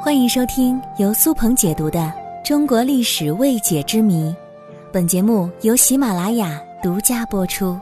[0.00, 1.98] 欢迎收听由苏鹏解读的
[2.46, 4.30] 《中国历史未解之谜》，
[4.92, 7.76] 本节目由喜马拉雅独家播出。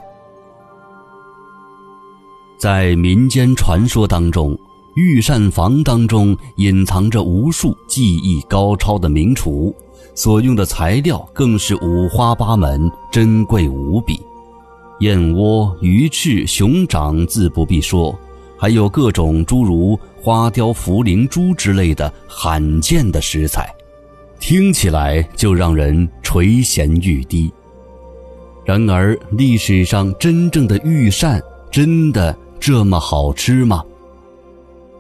[2.59, 4.59] 在民间传说当中，
[4.95, 9.75] 御膳房当中隐藏着无数技艺高超的名厨，
[10.15, 14.19] 所用的材料更是五花八门、珍贵无比。
[15.01, 18.19] 燕窝、鱼翅、熊掌自不必说，
[18.57, 23.73] 还有各种诸如花雕、茯苓猪之类的罕见的食材，
[24.41, 27.53] 听起来就让人垂涎欲滴。
[28.65, 33.85] 然而，历史上真正的御膳真的这么好吃吗？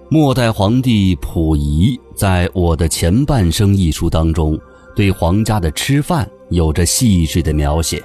[0.08, 4.56] 末代皇帝溥仪在《我的前半生》一书当中，
[4.94, 8.00] 对皇家的吃饭有着细致的描写。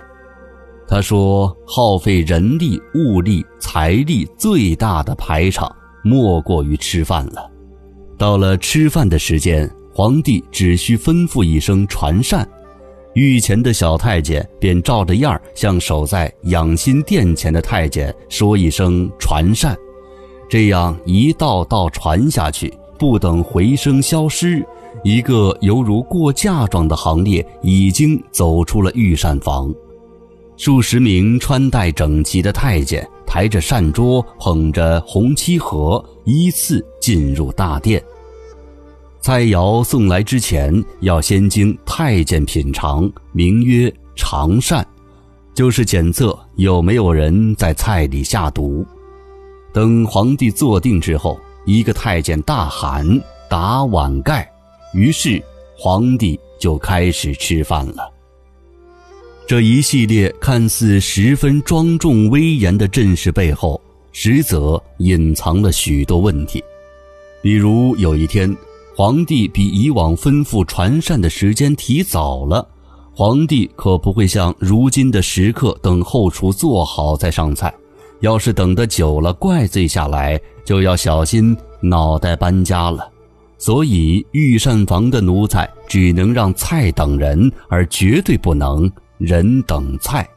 [0.92, 5.74] 他说：“耗费人力、物力、财力最大的排场，
[6.04, 7.50] 莫过于吃饭了。
[8.18, 12.46] 到了吃饭的时间，皇帝只需吩咐一声‘传膳’，
[13.16, 19.74] 御前的小太监便照着样儿向守在养心殿前的太监说一声‘传膳’，
[20.50, 24.62] 这样一道道传下去，不等回声消失，
[25.06, 29.74] 一个犹如过嫁妆的行列已经走出了御膳房。”
[30.64, 38.00] 数十名穿戴整齐的太监抬着膳桌，捧着红漆盒，依次进入大殿。
[39.22, 44.86] 菜肴送来之前，要先经太监品尝，名曰尝膳，
[45.56, 48.86] 就是检测有没有人在菜里下毒。
[49.74, 53.04] 等皇帝坐定之后，一个太监大喊
[53.50, 54.48] ：“打碗盖！”
[54.94, 55.42] 于是
[55.76, 58.14] 皇帝就开始吃饭了。
[59.48, 63.80] 这一系列看似十分庄重威严的阵势背后，
[64.14, 66.64] 实则隐藏了许多问题。
[67.42, 68.56] 比如有一天，
[68.96, 72.66] 皇帝比以往吩咐传膳的时间提早了，
[73.14, 77.74] 皇帝可不会像如今的食客等后厨做好再上菜。
[78.22, 83.12] 要是等得久了，怪罪下来，就要小心脑袋搬家了。
[83.58, 88.90] 所以，御膳房的奴才只能让菜等人，而绝对不能。
[89.22, 90.28] 人等菜。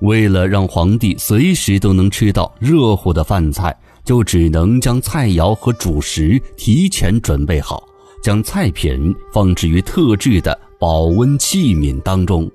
[0.00, 7.82] 为了让皇帝随时都能吃到热乎的饭菜，就只能将菜肴和主食提前准备好，
[8.22, 12.48] 将菜品放置于特制的保温器皿当中，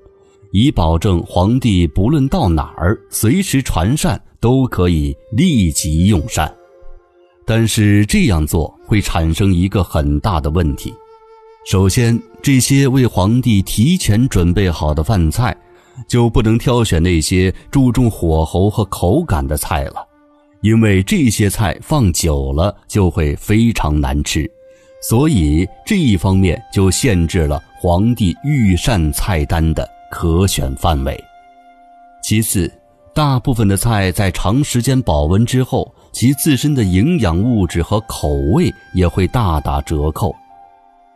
[0.52, 6.50] 以保证皇帝不论到哪儿，随时传膳都可以立即用膳。
[7.46, 10.94] 但是这样做会产生一个很大的问题。
[11.66, 15.56] 首先，这些为皇帝提前准备好的饭菜，
[16.10, 20.06] 就不能挑选那些注重火候和口感的菜了，
[20.62, 24.50] 因为这些菜放久了就会非常难吃，
[25.02, 31.18] 所以这一方面就限制了皇帝御膳菜单的可选范围。
[32.22, 32.70] 其次，
[33.14, 40.36] 大部分的菜在长时间保温之后，其自身的营养物质和口味也会大打折扣。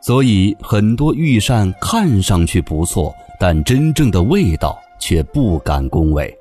[0.02, 6.34] 所以，很多御膳看上去不错，但真正的味道却不敢恭维。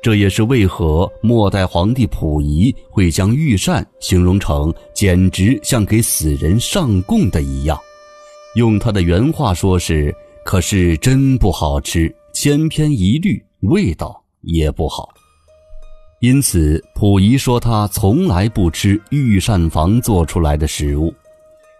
[0.00, 7.78] 这也是为何末代皇帝溥仪会将御膳形容成简直像给死人上供的一样。
[8.54, 15.08] 用他的原话说是：“可是真不好吃，千篇一律，味道也不好。”
[16.20, 21.12] 因此，溥仪说他从来不吃御膳房做出来的食物。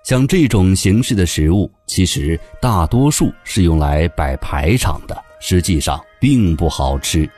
[0.08, 7.28] 像这种形式的食物，其实大多数是用来摆排场的，实际上并不好吃。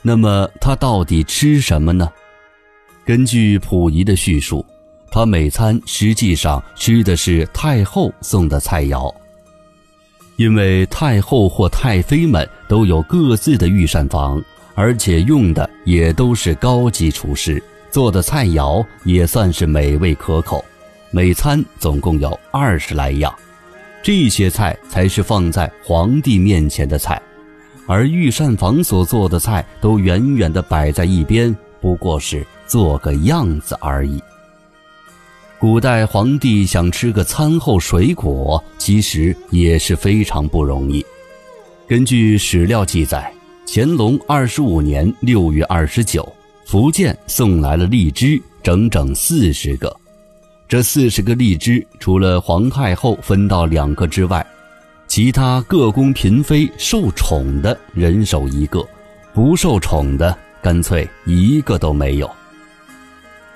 [0.00, 2.08] 那么他到底吃什么呢？
[3.04, 4.64] 根据溥仪的叙述，
[5.10, 9.12] 他每餐实际上吃的是太后送的菜肴。
[10.36, 14.40] 因为太后或太妃们都有各自的御膳房，
[14.76, 17.60] 而且用的也都是高级厨师
[17.90, 20.64] 做的菜肴，也算是美味可口。
[21.14, 23.32] 每餐总共有二十来样，
[24.02, 27.22] 这些菜才是放在皇帝面前的菜，
[27.86, 34.20] 而御膳房所做的菜都远远地摆在一边，不过是做个样子而已。
[35.56, 41.06] 古代皇帝想吃个餐后水果，其实也是非常不容易。
[41.86, 43.32] 根据史料记载，
[43.68, 46.26] 乾隆二十五年六月二十九，
[46.66, 49.96] 福建送来了荔枝，整整四十个。
[50.66, 54.44] 这四十个荔枝，除了皇太后分到两个之外，
[55.06, 58.84] 其他各宫嫔妃受宠的人手一个，
[59.34, 62.30] 不受宠的干脆一个都没有。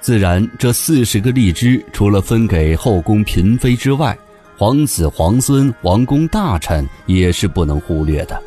[0.01, 4.17] 自然，这四十个荔枝除了分给后宫嫔妃之外，
[4.57, 8.41] 皇子、皇孙、王公大臣也是不能忽略的。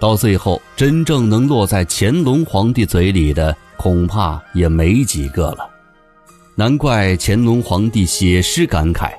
[0.00, 5.68] 到最后，真正能落在乾隆皇帝嘴里的，恐怕也没几个了。
[6.54, 9.10] 难怪乾隆皇帝写诗感慨：“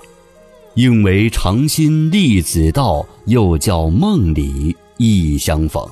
[0.78, 5.84] 应为长心立子道，又叫梦里一相逢。”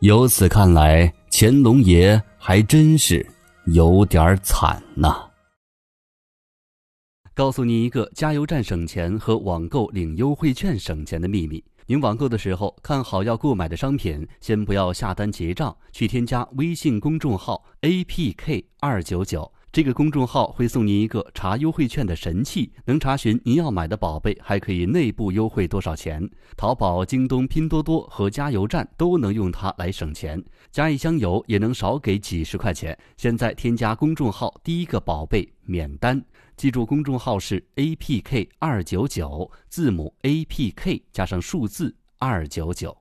[0.00, 3.26] 由此看来，乾隆爷还真是
[3.64, 5.26] 有点惨呐。
[7.32, 19.50] 告诉你一个加油站省钱和网购领优惠券省钱的秘密：您网购的时候，看好要购买的商品，先不要下单结账，去添加微信公众号 “apk 二九九”。
[19.76, 26.26] 这个公众号会送您一个查优惠券的神器，能查询您要买的宝贝，还可以内部优惠多少钱。
[26.56, 30.42] 淘宝、京东、拼多多和加油站都能用它来省钱，
[30.72, 32.98] 加一箱油也能少给几十块钱。
[33.18, 36.24] 现在添加公众号，第一个宝贝免单。
[36.56, 42.96] 记住，公众号是 APK 二九九，字母 APK 加上数字二九九。